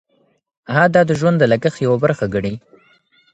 [0.73, 2.53] هغه دا د ژوند د لګښت یوه برخه ګڼي.